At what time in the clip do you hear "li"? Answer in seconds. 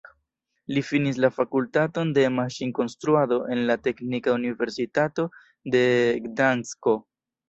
0.75-0.81